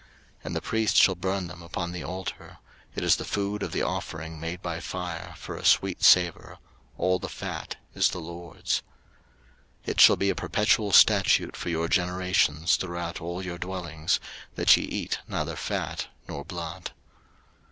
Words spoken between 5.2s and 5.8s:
for a